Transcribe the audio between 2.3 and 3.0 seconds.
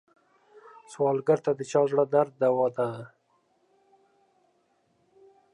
دوا ده